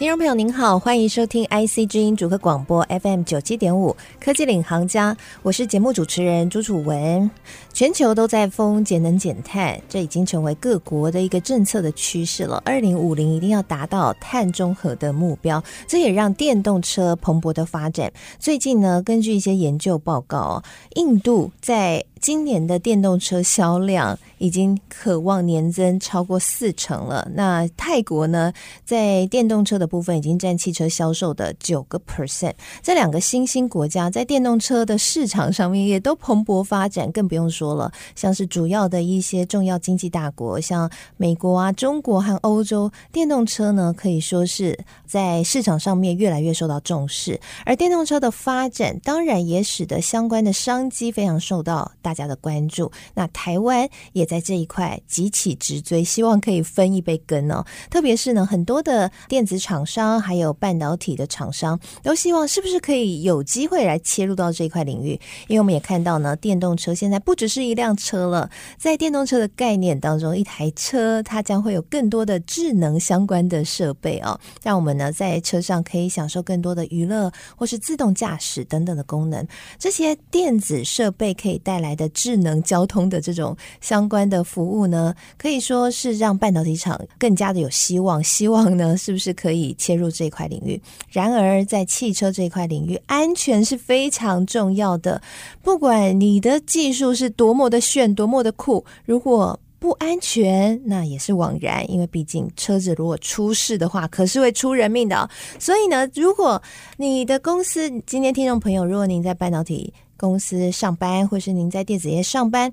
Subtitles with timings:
[0.00, 7.30] 听众朋友您好，欢迎收听 IC 之音主客广播 FM 九七点五科技领航家，我是节目主持人朱楚文。
[7.74, 12.62] 全球都在封节能减碳，这已经成为各国的一个政策的趋势了。
[12.64, 18.10] 二零五零一定要达到碳中和的目标，这也让电动车蓬勃的发展。
[18.38, 20.62] 最近呢，根据一些研究报告，
[20.94, 27.30] 印度在今年的电动车销量已经可望年增超过四成了。
[27.34, 28.52] 那泰国呢，
[28.84, 32.54] 在电动车的部分已经占汽车销售的九个 percent。
[32.82, 47.40] 这两个新兴国家在电动车的市场上面也都蓬勃发展，更不用说了，像是主要的一些重要经济大国，像美国啊、中国和欧洲，电动车呢可以说是在市场上面越来越受到重视。
[47.66, 57.64] 而电动车的发展，当然也使得相关的商机非常受到大家的关注，那台湾也在这一块急起直追，希望可以分一杯羹哦。
[57.90, 65.18] 特别是呢，很多的电子厂厂商还有半导体的厂商都希望是不是可以有机会来切入到这一块领域？
[65.48, 79.46] 因为我们也看到呢，电动车现在不只是一辆车了，在电动车的概念当中，一台车它将会有更多的智能相关的设备哦，让我们呢在车上可以享受更多的娱乐或是自动驾驶等等的功能。
[79.78, 88.22] 这些电子设备可以带来的智能交通的这种相关的服务呢，可以说是让半导体厂更加的有希望。
[88.22, 90.80] 希望呢，是不是可以切入这一块领域？
[91.08, 95.20] 然而，在汽车这一块领域，安全是非常重要的。
[95.62, 101.90] 不管你的技术是多么的炫、多么的酷，如果不安全，那也是枉然。
[101.90, 105.28] 因为毕竟车子如果出事的话，可是会出人命的。
[105.58, 106.62] 所以呢，如果
[106.98, 112.70] 你的公司今天听众朋友，如果您在半导体，公司上班，或是您在电子业上班，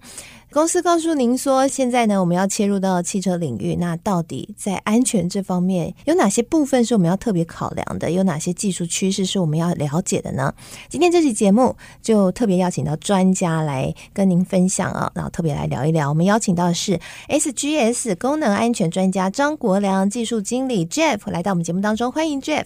[0.52, 8.12] 公司告诉您说，现在呢，我们要切入到汽车领域，那到底在安全这方面有哪些部分是我们要特别考量的？
[8.12, 10.54] 有哪些技术趋势是我们要了解的呢？
[10.90, 16.10] 今天这期节目就特别邀请到专家来跟您分享啊，然后特别来聊一聊。
[16.10, 22.66] 我们邀请到的是 SGS 功能安全专家张国良技术经理 Jeff 来到我们节目当中，欢迎 Jeff。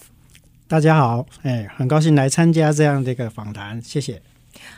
[0.68, 4.31] 大家好，哎，很高兴来参加这样的一个访谈，谢谢。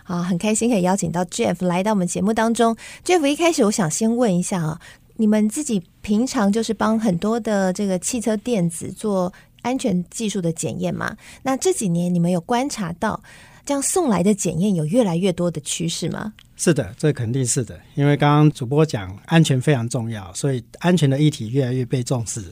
[0.03, 2.75] 啊，很开心可以邀请到 Jeff 来到我们节目当中。
[3.06, 4.80] Jeff，一开始我想先问一下啊，
[5.18, 9.31] 你们自己平常就是帮很多的这个汽车电子做
[9.62, 11.16] 安全技术的检验吗？
[11.41, 13.22] 那这几年你们有观察到
[13.66, 16.34] 这样送来的检验有越来越多的趋势吗？
[16.58, 22.44] 是的，这肯定是的，因为刚刚主播讲安全非常重要，所以安全的议题越来越被重视。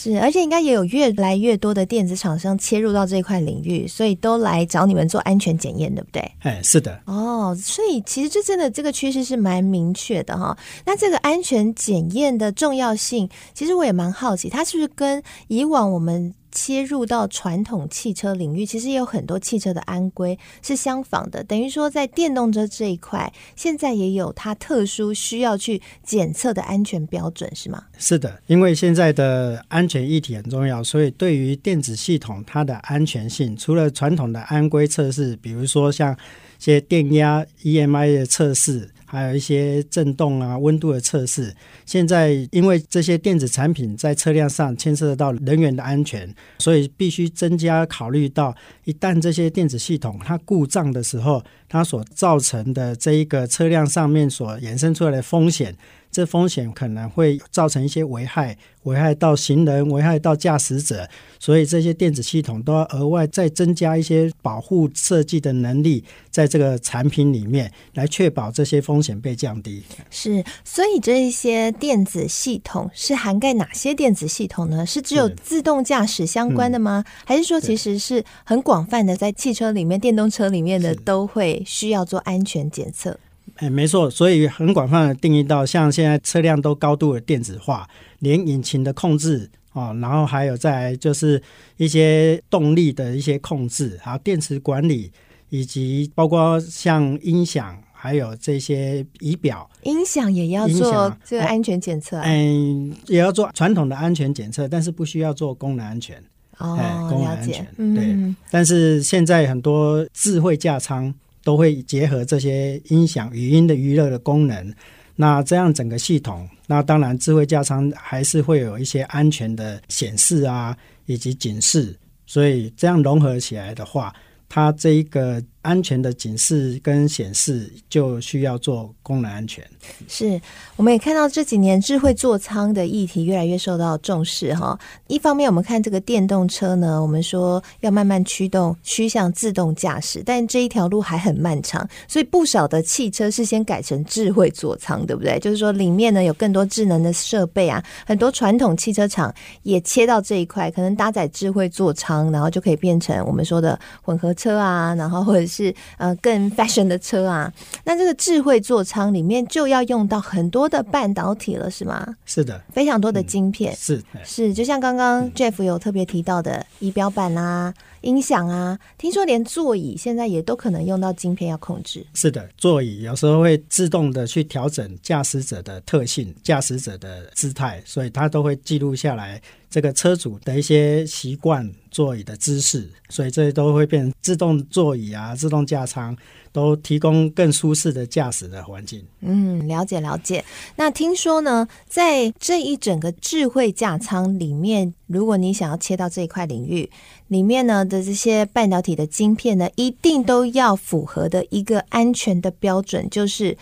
[0.00, 6.22] 是，而且应该也有越来越多的电子厂商切入到这一块领域，所以都来找你们做安全检验，对不对？
[6.38, 7.00] 哎，是的。
[7.06, 10.56] 哦，所以其实这真的这个趋势是蛮明确的哈。
[10.86, 21.42] 那这个安全检验的重要性，其实我也蛮好奇，它是不是跟以往我们切入到传统汽车领域，其实也有很多汽车的安规是相仿的。
[21.44, 27.84] 等于说，在电动车这一块，现在也有它特殊需要去检测的安全标准，是吗？
[27.98, 36.16] 是的，因为现在的安全议题很重要，所以对于电子系统它的安全性，除了传统的安规测试，比如说像
[36.58, 38.90] 些电压 EMI 的测试。
[39.10, 41.50] 还有一些震动啊、温度的测试。
[41.86, 48.54] 现在因为这些电子产品在车辆上牵涉到人员的安全，所以必须增加考虑到，
[48.84, 55.74] 一旦这些电子系统它故障的时候，它所造成的这一个车辆上面所衍生出来的风险。
[56.18, 61.08] 这风险可能会造成一些危害，危害到行人，危害到驾驶者，
[61.38, 69.80] 所以这些电子系统都要额外再增加一些保护设计的能力，在这个产品里面来确保这些风险被降低。
[70.10, 74.84] 是，所以这一些电子系统是涵盖哪些电子系统呢？
[74.84, 77.04] 是只有自动驾驶相关的吗？
[77.06, 83.16] 嗯、还是说其实是很广泛的，在汽车里面、电动车里面的都会需要做安全检测？
[83.58, 87.88] 哎，没错，所以很广泛的定义到，像现在车辆都高度的电子化，
[88.20, 91.42] 连引擎的控制哦，然后还有再就是
[91.76, 95.10] 一些动力的一些控制，还有电池管理，
[95.48, 102.20] 以及包括像音响，还有这些仪表，音响也要做这个安全检测。
[102.20, 106.22] 嗯，也要做传统的安全检测，但是不需要做功能安全。
[106.58, 106.76] 哦，
[107.10, 108.34] 功能安全，嗯、对。
[108.52, 111.12] 但是现在很多智慧驾舱。
[111.48, 114.70] 都会结合这些音响、语音的娱乐的功能，
[115.16, 121.96] 那这样整个系统，那当然智慧驾舱还是会有一些安全的显示啊，以及警示，
[122.26, 124.14] 所以这样融合起来的话，
[124.46, 125.42] 它这一个。
[125.68, 129.62] 安全的警示跟显示就需要做功能安全。
[130.08, 130.40] 是，
[130.76, 134.78] 我们也看到这几年智慧座舱的议题越来越受到重视哈。
[135.08, 145.38] 一方面，我们看这个电动车呢，我们说要慢慢驱动趋向自动驾驶，但这一条路还很漫长，所以不少的汽车是先改成智慧座舱，对不对？
[145.38, 149.32] 就是说里面呢有更多智能的设备啊，很多传统汽车厂
[149.64, 155.57] 也切到这一块，可能搭载智慧座舱，然后就可以变成我们说的混合车啊，然后或者是。
[155.58, 157.52] 是呃更 fashion 的车啊，
[157.84, 162.14] 那这个智慧座舱里面就要用到很多的半导体了，是吗？
[162.24, 167.74] 是的，非常多的晶片，嗯、是是，就像刚刚 Jeff 有特别提到的仪表板啊。
[168.02, 172.06] 音响啊，听说连座椅现在也都可能用到晶片要控制。
[172.14, 186.16] 是的，座椅有时候会自动的去调整驾驶者的特性、驾驶者的姿态，所以它都会记录下来这个车主的一些习惯、座椅的姿势，所以这些都会变成自动座椅啊、自动驾舱。
[186.50, 189.04] 都提供更舒适的驾驶的环境。
[189.20, 190.42] 嗯，了解了解。
[190.76, 196.90] 那听说呢，在这一整个智慧驾舱里面，如果你想要切到这一块领域，
[197.28, 203.56] 里面呢的这些半导体的晶片呢，一定都要符合的一个安全的标准，就是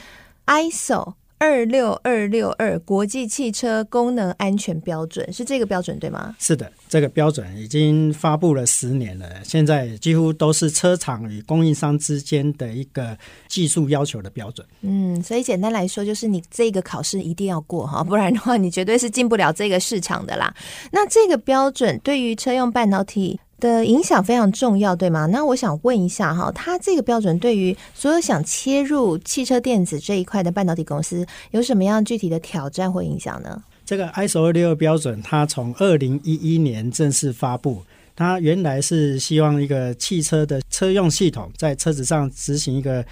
[0.46, 1.14] ISO。
[1.38, 6.34] 二六二六二国际汽车功能安全标准是这个标准对吗？
[6.38, 13.16] 是的，这个标准已经发布了十年了，现在几乎都是车厂与供应商之间的一个
[13.48, 14.66] 技术要求的标准。
[14.80, 20.54] 嗯，所以简单来说，就是你这个考试一定要过哈，不然的话，你绝对是进不了这个市场的啦。
[20.92, 25.26] 那这个标准对于车用半导体的影响非常重要，对吗？
[25.26, 33.62] 那我想问一下哈，它这个标准对于所有想切入汽车电子这一块的半导体公司有什么样具体的挑战或影响呢？
[33.84, 37.82] 这个 ISO 二六二标准，它从二零一一年正式发布，
[38.14, 43.04] 它原来是希望一个汽车的车用系统在车子上执行一个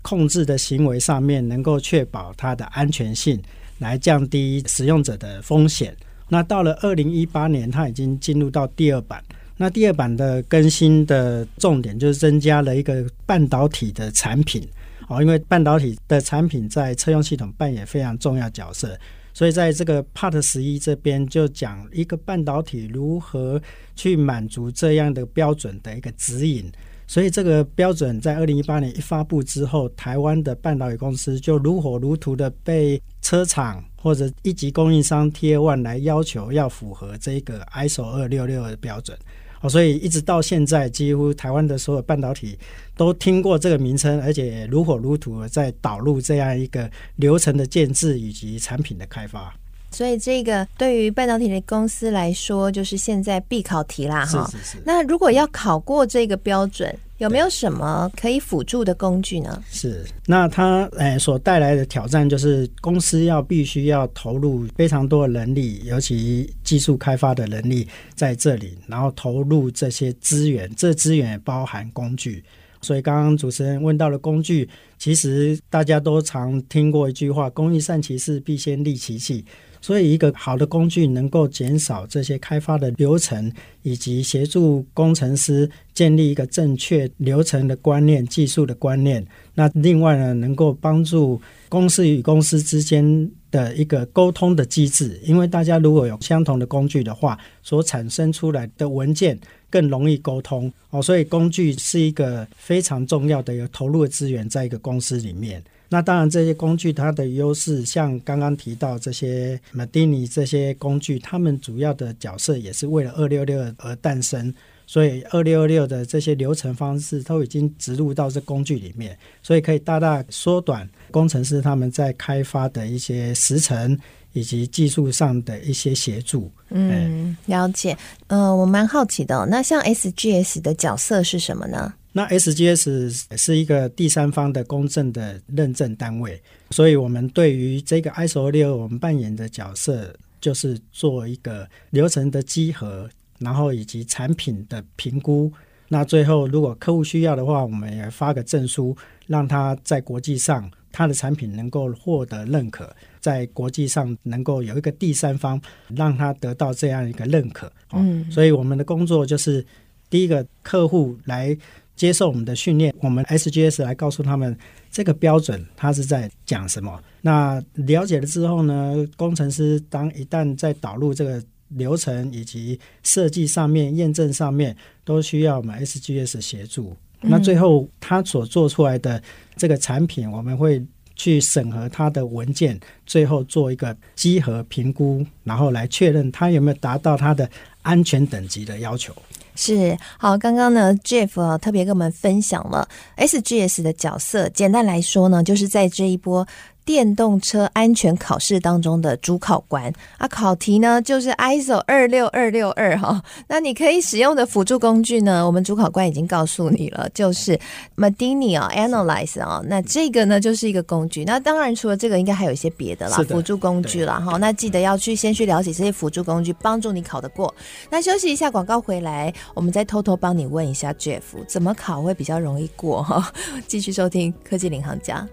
[0.00, 3.40] 控制的行为上面，能够确保它的安全性，
[3.78, 5.94] 来降低使用者的风险。
[6.28, 9.22] 那到了二零一八年，它已经进入到第二版。
[9.62, 14.60] 那第二版的更新的重点就是增加了一个半导体的产品
[15.06, 18.98] 哦，因为半导体的产品在车用系统扮演非常重要角色，
[19.32, 23.62] 所以在这个 Part 十一这边就讲一个半导体如何
[23.94, 26.68] 去满足这样的标准的一个指引。
[27.06, 39.16] 所以这个标准在二零一八年一发布之后，台湾的半导体公司就如火如荼的被车厂或者一级供应商 Tier One 来要求要符合这个 ISO 二六六的标准。
[39.62, 42.58] 哦，所以一直到现在，几乎台湾的所有半导体
[42.96, 49.54] 都听过这个名称，而且如火如荼在导入这样一个流程的建制以及产品的开发。
[49.92, 54.48] 所以这个对于半导体的公司来说，就是现在必考题啦，哈。
[54.50, 54.78] 是是是。
[54.84, 59.62] 那如果要考过这个标准，有没有什么可以辅助的工具呢？
[59.70, 72.42] 是，那它诶所带来的挑战就是公司要必须要投入非常多的人力，尤其技术开发的能力在这里，然后投入这些资源，这资源也包含工具。
[72.80, 74.68] 所以刚刚主持人问到了工具，
[74.98, 79.44] 其实大家都常听过一句话：“工欲善其事，必先利其器。”
[79.82, 83.52] 所以，一个好的工具能够减少这些开发的流程，
[83.82, 89.26] 以及协助工程师建立一个正确流程的观念、技术的观念。
[89.54, 95.20] 那另外呢，能够帮助公司与公司之间的一个沟通的机制。
[95.24, 99.36] 因为大家如果有相同的工具的话，所产生出来的文件
[99.72, 101.02] 更容易沟通哦。
[101.02, 105.60] 所以，工具是一个非常重要的一个投入的资源，在一个公司里面。
[105.88, 114.54] 那当然，这些工具它的优势，像刚刚提到这些 Medini 这些工具，他们主要的角色也是为了二六六而诞生，
[114.86, 123.98] 所以二六六的这些流程方式都已经植入到这工具里面，所以可以大大缩短工程师他们在开发的一些时程
[124.32, 126.50] 以及技术上的一些协助。
[126.70, 127.96] 嗯，了解。
[128.26, 131.94] 呃，我蛮好奇的，那像 SGS 的角色是什么呢？
[132.14, 136.38] 那 SGS 是一个第三方的公正的认证单位，
[136.70, 143.08] 所以我们对于这个 ISO 262我们扮演的角色就是做一个流程的稽核，
[143.38, 145.50] 然后以及产品的评估。
[145.88, 148.94] 那最后如果客户需要的话，我们也发个证书，
[149.26, 155.58] 让他在国际上他的产品能够获得认可，在国际上能够有一个第三方
[155.96, 157.72] 让他得到这样一个认可。
[157.92, 159.64] 嗯，所以我们的工作就是
[160.10, 161.56] 第一个客户来。
[161.94, 164.56] 接受我们的训练，我们 SGS 来告诉他们
[164.90, 167.00] 这个标准它是在讲什么。
[167.20, 174.74] 那了解了之后呢，工程师当一旦在导入这个流程以及设计上面、验证上面，
[175.04, 176.96] 都需要我们 SGS 协助。
[177.20, 179.22] 嗯、那最后他所做出来的
[179.56, 180.82] 这个产品，我们会
[181.16, 187.48] 去审核他的文件，最后做一个稽核评估，然后来确认他有没有达到他的
[187.82, 189.14] 安全等级的要求。
[189.54, 194.48] 是，好，刚刚呢，Jeff，特别跟我们分享了 SGS 的角色。
[194.48, 196.46] 简单来说呢，就是在这一波。
[196.84, 203.22] 电动车安全考试当中的主考官啊，考题呢就是 ISO 二六二六二哈。
[203.48, 207.58] 那你可以使用的辅助工具呢，我们主考官已经告诉你了，就是
[207.96, 209.62] Medini 啊，Analyze 啊。
[209.66, 211.24] 那这个呢就是一个工具。
[211.24, 214.36] 那当然除了这个，应该还有一些别的啦，辅助工具啦哈。
[214.38, 217.54] 那记得要去先去了解这些辅助工具，帮助你考得过。
[217.90, 223.32] 那休息一下，广告回来，我们再偷偷帮你问一下 Jeff，怎么考会比较容易过哈？
[223.68, 225.26] 继续收听科技领航家。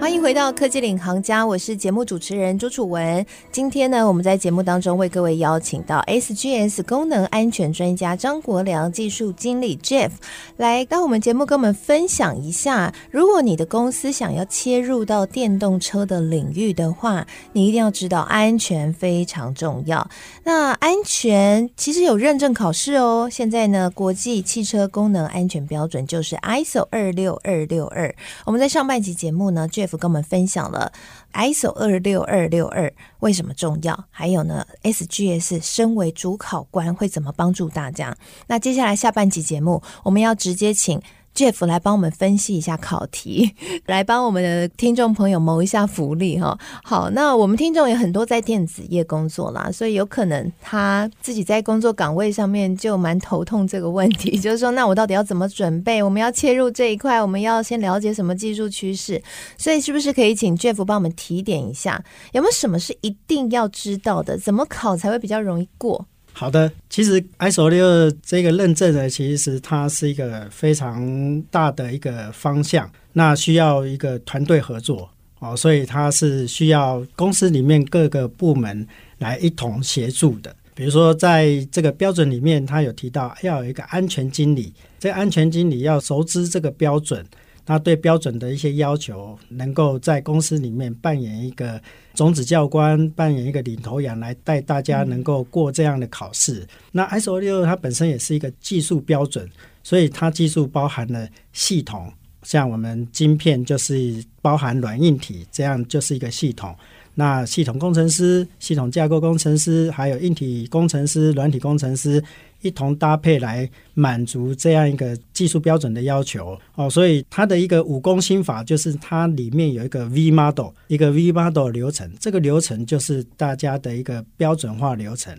[0.00, 3.24] 欢迎回到科技领航家，我是节目主持人朱楚文。
[3.52, 10.08] 今天呢，我们在节目当中为各位邀请到 SGS 功能安全专家张国良技术经理 Jeff
[10.56, 20.08] 来到我们节目，跟我们分享一下，如果你的公司想要切入到电动车的领域的话，你一定要知道安全非常重要。
[20.44, 23.28] 那安全其实有认证考试哦。
[23.30, 28.12] 现在呢，国际汽车功能安全标准就是 ISO 二六二六二。
[28.46, 30.92] 我们在上半集节目呢，Jeff 跟我们分享了
[31.32, 38.16] ISO 二六二六二为什么重要，还有呢，SGS 身为主考官会怎么帮助大家。
[38.46, 41.00] 那接下来下半集节目，我们要直接请。
[41.34, 43.54] Jeff 来帮我们分析一下考题，
[43.86, 46.58] 来帮我们的听众朋友谋一下福利哈。
[46.82, 56.02] 好，那我们听众有很多在电子业工作啦，所以有可能他自己在工作岗位上面就蛮头痛这个问题， 就是说，那我到底要怎么准备？
[56.02, 59.22] 我们要切入这一块，我们要先了解什么技术趋势？
[59.56, 64.36] 所以是不是可以请 Jeff 帮我们提点一下，有没有什么是一定要知道的？
[64.36, 66.06] 怎么考才会比较容易过？
[66.32, 75.10] 好的，其实 ISO 262这个认证呢，其实它是一个非常大的一个方向，那需要一个团队合作
[75.40, 78.86] 哦，所以它是需要公司里面各个部门
[79.18, 80.54] 来一同协助的。
[80.74, 87.22] 比如说，在这个标准里面，它有提到要有一个安全经理，这个安全经理要熟知这个标准。
[87.70, 91.80] 他对标准的一些要求，能够在公司里面扮演一个
[92.14, 96.62] 种子教官，扮演一个领头羊，来带大家能够过这样的考试。
[96.62, 99.48] 嗯、那 ISO 262它本身也是一个技术标准，
[99.84, 102.12] 所以它技术包含了系统，
[102.42, 106.74] 像我们晶片就是包含软硬体，这样就是一个系统。
[107.14, 112.22] 那系统工程师、系统架构工程师，还有硬体工程师、软体工程师
[112.62, 116.88] 一同搭配来满足这样一个技术标准的要求哦。
[116.88, 125.36] 所以它的一个武功心法就是它里面有一个 V model，一个 V model 流程，这个流程就是大家的一个标准化流程。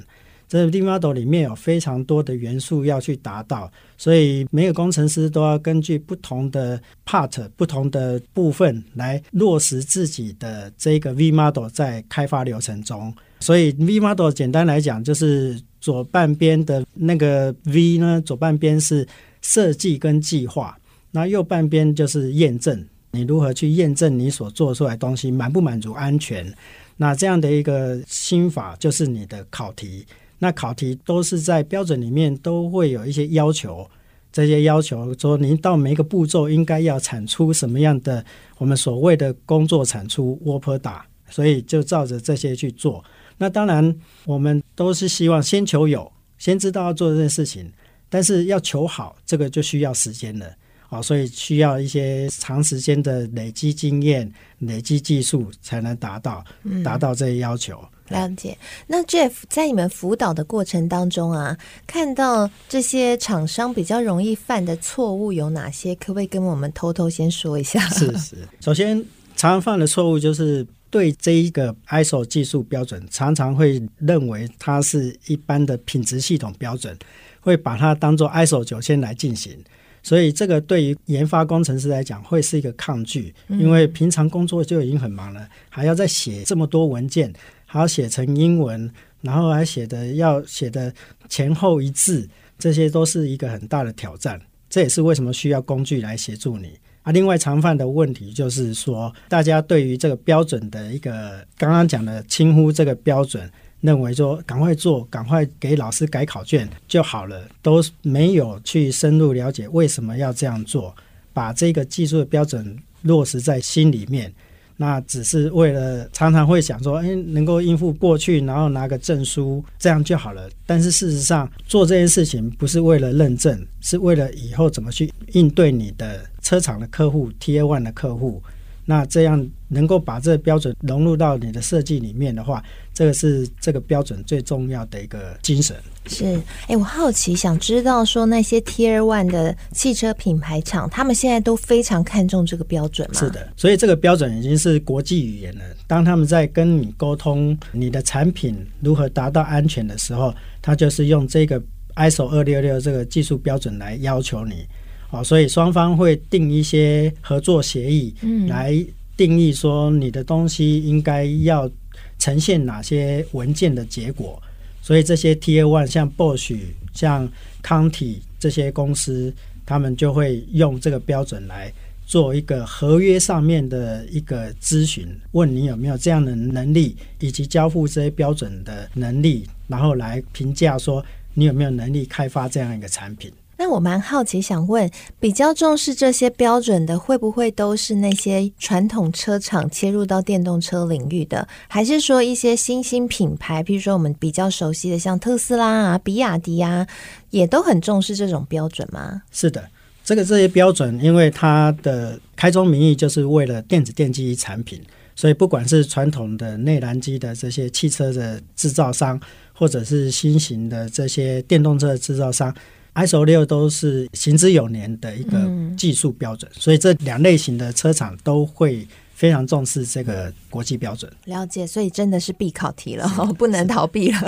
[0.52, 13.16] 这 V model 里面有非常多的元素要去达到，所以每个工程师都要根据不同的 part、不同的部分来落实自己的这个 V model 在开发流程中。
[13.40, 19.08] 所以 V model 简单来讲，就是左半边的那个 V 呢，左半边是
[19.42, 20.78] 设计跟计划，
[21.12, 22.86] 那右半边就是验证。
[23.12, 26.54] 你如何去验证你所做出来的东西满不满足安全？
[26.98, 30.06] 那这样的一个心法就是你的考题。
[30.44, 33.88] 那考题都是在标准里面都会有一些要求，
[34.32, 38.26] 这些要求说您到每一个步骤应该要产出什么样的
[38.58, 43.04] 我们所谓的工作产出 work product，所以就照着这些去做。
[43.38, 43.96] 那当然
[44.26, 47.72] 我们都是希望先求有，先知道要做这件事情，
[48.10, 50.52] 但是要求好，这个就需要时间了。
[50.88, 56.44] 好，所以需要一些长时间的累积经验、累积技术才能达到
[56.84, 57.80] 达到这些要求。
[58.12, 58.58] 了解。
[58.86, 65.96] 那 Jeff 在你们辅导的过程当中啊，看到这些厂商比较容易犯的错误有哪些？
[65.96, 67.80] 可不可以跟我们偷偷先说一下？
[67.90, 68.36] 是是。
[68.60, 68.98] 首先，
[69.36, 76.96] 常常犯的错误就是对这一个 ISO 技术标准，常常会认为它是一般的品质系统标准，
[77.40, 79.58] 会把它当做 ISO 九千来进行。
[80.04, 87.32] 所以，这个对于研发工程师来讲，会是一个抗拒，因为平常工作就已经很忙了，还要再写这么多文件。
[87.72, 90.94] 还要写成英文，然后还写的要写的
[91.30, 92.28] 前后一致，
[92.60, 94.38] 这些都是一个很大的挑战。
[94.70, 97.14] 这也是为什么需要工具来协助你啊。
[97.14, 103.50] 另外，常犯的问题就是说，大家对于这个标准的一个刚刚讲的轻忽这个标准，
[103.80, 110.94] 认为说赶快做，赶快给老师改考卷就好了，都没有去深入了解为什么要这样做，
[111.32, 114.34] 把这个技术的标准落实在心里面。
[114.82, 120.50] 那只是为了常常会想说，哎，能够应付过去，然后拿个证书，这样就好了。
[120.66, 128.42] 但是事实上，做这件事情不是为了认证，是为了以后怎么去应对你的车厂的客户、T A One 的客户。
[128.86, 135.76] 那这样能够把这个标准融入到你的设计里面的话，这个是这个标准最重要的一个精神。
[136.08, 143.20] 是，哎、欸，我好奇想知道说那些 Tier One 的汽车品牌厂，他们现在都非常看重这个标准吗？
[143.20, 145.64] 是的，所以这个标准已经是国际语言了。
[145.88, 151.62] 当他们在跟你沟通你的产品如何达到安全的时候，他就是用这个
[151.96, 154.66] ISO 二六六这个技术标准来要求你。
[155.12, 158.74] 哦，所以双方会定一些合作协议，嗯，来
[159.16, 161.70] 定义说你的东西应该要
[162.18, 164.42] 呈现哪些文件的结果。
[164.82, 166.58] 所以这些 Tier One 像 Bosch、
[166.94, 167.30] 像
[167.62, 169.32] Conti 这些公司，
[169.66, 171.72] 他们就会用这个标准来
[172.06, 181.04] 做一个合约上面的一个咨询，问你有没有这样的能力，以及交付这些标准的能力，然后来评价说
[181.34, 183.32] 你有没有能力开发这样一个产品。
[183.64, 184.90] 那我蛮好奇，想问，
[185.20, 196.88] 比较重视这些标准的，会不会都是那些传统车厂切入到电动车领域的，还是说一些新兴品牌，譬如说我们比较熟悉的，像特斯拉啊、比亚迪啊，
[197.30, 199.22] 也都很重视这种标准吗？
[199.32, 199.64] 是的，
[200.04, 204.82] 这个这些标准，因为它的开宗明义就是为了电子电机产品，
[205.16, 209.22] 所以不管是传统的内燃机的这些汽车的制造商，
[209.54, 212.52] 或者是新型的这些电动车制造商。
[212.94, 221.12] ISO 六都是行之有年的一个技术标准，嗯，所以这两类型的车厂都会非常重视这个国际标准。
[221.26, 223.08] 了解，所以真的是必考题了，
[223.38, 224.20] 不能逃避了。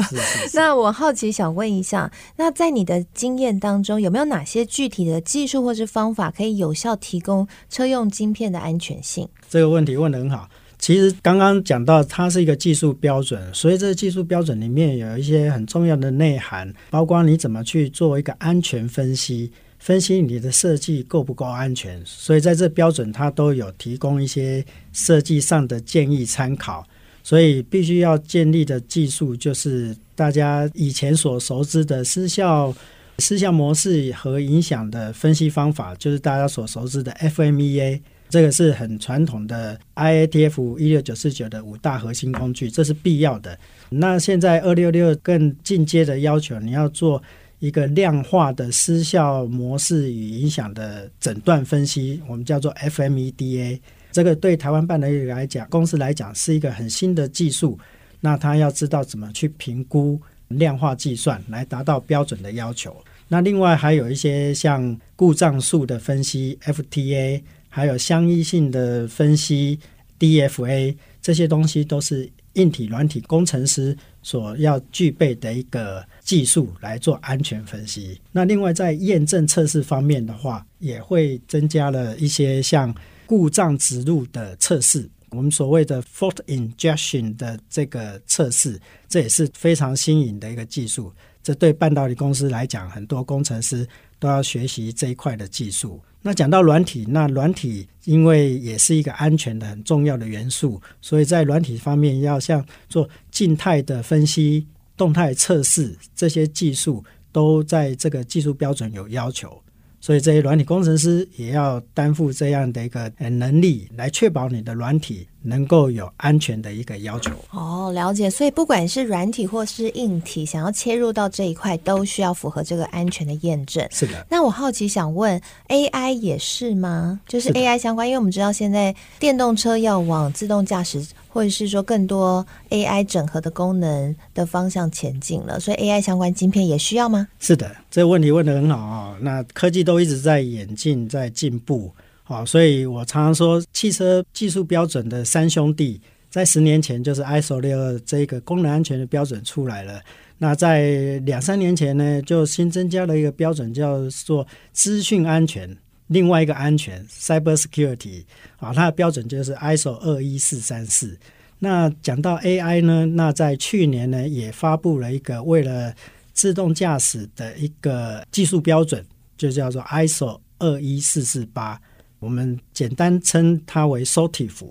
[0.53, 9.27] 那我好奇想问一下，那在你的经验当中，有没有哪些具体的技术或是方法可以有效提供车用晶片的安全性？
[9.49, 10.49] 这个问题问得很好。
[10.83, 22.01] 其实刚刚讲到，它是一个技术标准，所以这个技术标准里面有一些很重要的内涵，包括你怎么去做一个安全分析，分析你的设计够不够安全。
[22.05, 26.85] 所以在这标准，它都有提供一些设计上的建议参考。
[27.23, 32.75] 所以必须要建立的技术，就是大家以前所熟知的失效、
[33.19, 38.01] 失效模式和影响的分析方法，就是大家所熟知的 FMEA。
[38.33, 43.55] 这个是很传统的 IATF 一六九四九的五大核心工具，这是必要的。
[43.91, 47.21] 那现在二六六更进阶的要求，你要做
[47.59, 53.79] 一个量化的失效模式与影响的诊断分析，我们叫做 FMEDA。
[54.11, 57.77] 这个对台湾半导体来讲，公司来讲是一个很新的技术。
[58.19, 62.95] 那他要知道怎么去评估量化计算，来达到标准的要求。
[63.27, 67.39] 那另外还有一些像故障数的分析 FTA。
[67.75, 69.79] 还有相依性的分析
[70.19, 78.21] ，DFA 这些东西都是硬体、软体工程师所要具备的一个技术来做安全分析。
[78.31, 82.93] 那另外在验证测试方面的话，也会增加了一些像
[83.25, 91.11] 故障植入的测试，我们所谓的 fault injection 的这个测试，这也是非常新颖的一个技术。
[91.41, 93.87] 这对半导体公司来讲，很多工程师
[94.19, 95.99] 都要学习这一块的技术。
[96.25, 109.61] 那讲到软体，那软体因为也是一个安全的很重要的元素，所以在软体方面要像做静态的分析、动态测试这些技术，都在这个技术标准有要求。
[109.99, 117.31] 所以这些软体工程师也要担负这样的一个能力，来确保你的软体能够有安全的一个要求。
[117.51, 118.29] 哦，了解。
[118.29, 123.87] 所以不管是软体或是硬体，想要切入到这一块，都需要符合这个安全的验证。
[123.91, 124.25] 是的。
[124.29, 127.19] 那我好奇想问，AI 也是吗？
[127.27, 131.05] 就是 AI 相关，因为我们知道现在电动车要往自动驾驶。
[131.33, 137.27] 或者是说更多 AI 整合的功能的方向前进了，所以 AI 相关晶片也需要吗？
[137.39, 139.17] 是的，这个问题问得很好啊。
[139.19, 141.91] 那科技都一直在演进，在进步，
[142.23, 150.01] 好，所以我常常说，汽车技术标准的三兄弟，在十年前就是 ISO 六二这个功能安全的标准出来了。
[150.37, 155.77] 那在两三年前呢，就新增加了一个标准，叫做资讯安全。
[156.07, 158.23] 另外一个安全，cyber security，
[158.57, 161.17] 啊，它的标准就是 ISO 二一四三四。
[161.59, 165.93] 那讲到 AI 呢，那在去年呢也发布了一个为了
[166.33, 169.03] 自动驾驶的一个技术标准，
[169.37, 171.79] 就叫做 ISO 二一四四八，
[172.23, 174.65] 我们简单称它为 SOTIF。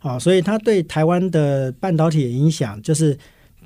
[0.00, 3.16] 啊，所以它对台湾的半导体影响就是。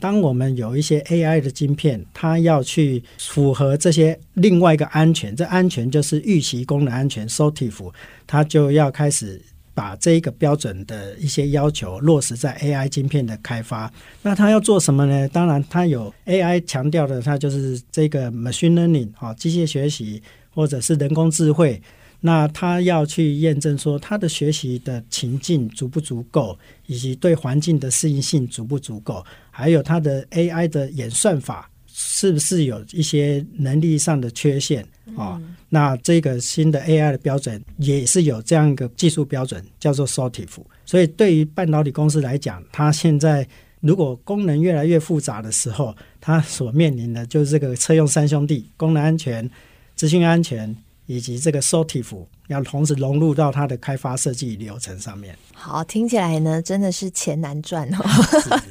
[0.03, 7.93] 当我们有一些 AI 的晶片，它要去符合这些另外一个安全，这安全就是预期功能安全 SOTIF，
[8.27, 9.39] 它就要开始
[9.75, 13.93] 把这一个标准的一些要求落实在 AI 晶片的开发。
[14.23, 15.29] 那它要做什么呢？
[15.29, 20.23] 当然，它有 AI 强调的，它就是这个 machine learning 啊，机械学习
[20.55, 21.79] 或者是人工智慧。
[22.21, 34.83] 那他要去验证说，他的学习的情境足不足够，以及对环境的适应性足不足够，还有他的 AI 的演算法是不是有一些能力上的缺陷
[35.17, 35.41] 啊？
[35.41, 40.59] 嗯、那这个新的 AI 的标准也是有这样一个技术标准，叫做 SOTIF。
[40.85, 43.49] 所以对于半导体公司来讲，它现在
[43.81, 49.49] 如果功能越来越复杂的时候，它所面临的就是这个车用三兄弟：功能安全、
[49.97, 50.77] 资讯安全。
[51.11, 55.37] 以及这个 SOTIF 要同时融入到它的开发设计流程上面。
[55.53, 57.99] 好，听起来呢，真的是钱难赚哦，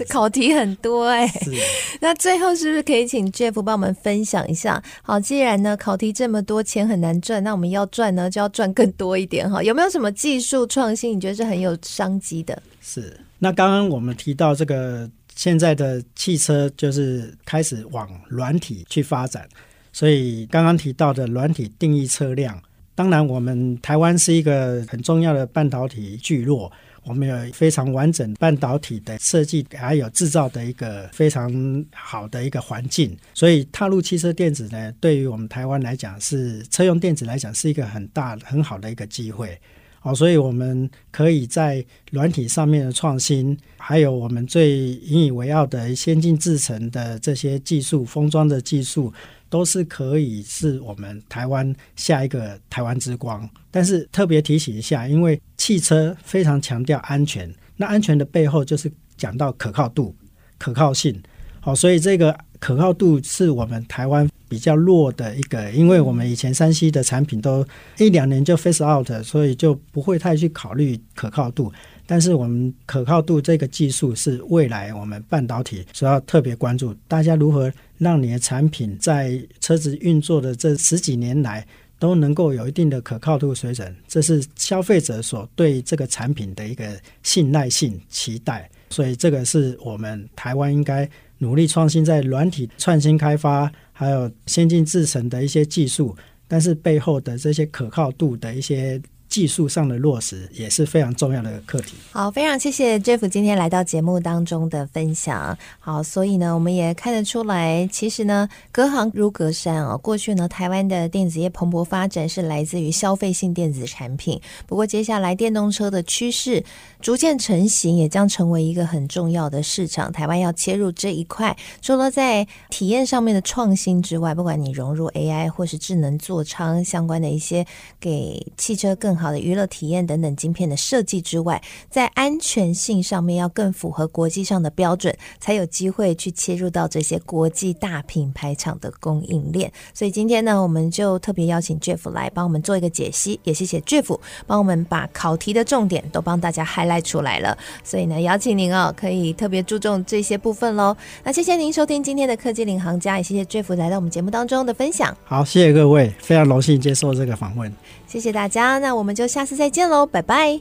[0.08, 1.28] 考题很多哎。
[1.28, 1.52] 是。
[2.00, 4.82] 那最后是不是可以请 Jeff 帮我们分享一下？
[5.02, 9.62] 好，既然呢考题这么多，钱很难赚，那我们要赚呢就要赚更多一点哈。
[9.62, 11.18] 有没有什么技术创新？
[11.18, 12.64] 你觉得是很有商机的？
[12.80, 13.20] 是。
[13.38, 19.46] 那刚刚我们提到这个现在的汽车就是开始往软体去发展。
[19.92, 22.62] 所以刚刚提到的软体定义车辆，
[22.96, 26.72] 当然我们台湾是一个很重要的半导体聚落，
[27.04, 33.18] 我们有非常完整半导体的设计，还有制造的一个非常好的一个环境。
[33.34, 39.58] 所以踏入汽车电子呢，对于我们台湾来讲，是车用电子来讲是一个很大很好的一个机会。
[40.02, 49.12] 哦，所以我们可以在软体上面的创新，还有我们最引以为傲的先进制程的这些技术，封装的技术。
[49.50, 60.16] 都是可以是我们台湾下一个台湾之光，但是特别提醒一下，因为汽车非常强调安全，那安全的背后就是讲到可靠度、
[60.58, 61.22] 可靠性。
[61.62, 67.66] 好，所以这个可靠度是我们台湾比较弱的一个，因为我们以前 3C 的产品都
[67.98, 71.72] 一两年就 face out，所以就不会太去考虑可靠度。
[72.08, 81.64] 但是我们可靠度这个技术是未来我们半导体所要特别关注，大家如何让你的产品在车子运作的这十几年来
[82.00, 88.68] 都能够有一定的可靠度水准，这是消费者所对这个产品的一个信赖性期待。
[88.90, 91.08] 所以这个是我们台湾应该
[91.38, 99.00] 努力创新，在软体创新开发，还有先进制程的一些技术，但是背后的这些可靠度的一些。
[99.30, 101.94] 技术上的落实也是非常重要的课题。
[102.12, 105.58] 好，非常谢谢 Jeff 今天来到节目当中的分享。
[105.80, 109.98] 好，所以呢，我们也看得出来，其实呢，隔行如隔山哦。
[109.98, 114.42] 过去呢，台湾的电子业蓬勃发展是来自于消费性电子产品。
[114.66, 116.64] 不过，接下来电动车的趋势
[117.00, 120.12] 逐渐成型，也将成为一个很重要的市场。
[120.12, 127.66] 台湾要切入这一块，除了在体验上面的创新之外，不管你融入 AI 或是智能座舱相关的一些，
[128.00, 139.72] 给汽车更好的娱乐体验等等晶片的设计之外，在安全性上面要更符合国际上的标准，才有机会去切入到这些国际大品牌厂的供应链。
[139.94, 147.58] 所以今天呢，我们就特别邀请 Jeff 来帮我们做一个解析，也谢谢 Jeff 帮我们把考题的重点都帮大家 highlight 出来了。
[147.84, 150.96] 所以呢，邀请您哦，可以特别注重这些部分喽。
[151.24, 155.16] 那谢谢您收听今天的科技领航家，也谢谢 Jeff 来到我们节目当中的分享。
[155.24, 157.70] 好，谢谢各位，非常荣幸接受这个访问。
[158.10, 160.60] 谢谢大家，那我们就下次再见喽，拜拜。